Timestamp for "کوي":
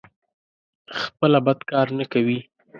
2.13-2.39